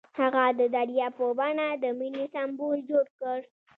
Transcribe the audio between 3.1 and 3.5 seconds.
کړ.